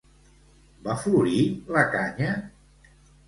Va 0.87 0.95
florir 1.01 1.43
la 1.77 1.85
canya? 1.97 2.31